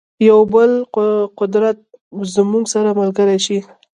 یو 0.29 0.39
بل 0.53 0.71
قدرت 1.39 1.77
زموږ 2.35 2.63
سره 2.73 2.89
ملګری 2.99 3.37
شي. 3.45 3.59